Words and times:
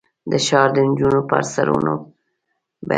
د 0.31 0.33
ښار 0.45 0.67
د 0.75 0.77
نجونو 0.87 1.21
پر 1.29 1.43
سرونو 1.53 1.93
به، 2.03 2.07